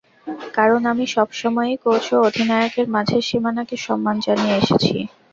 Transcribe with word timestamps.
কারণ 0.53 0.81
আমি 0.85 1.05
সব 1.15 1.29
সময়ই 1.41 1.77
কোচ 1.83 2.05
ও 2.13 2.27
অধিনায়কের 2.27 2.87
মাঝের 2.95 3.23
সীমানাকে 3.29 3.75
সম্মান 3.85 4.15
জানিয়ে 4.25 4.59
এসেছি। 4.61 4.95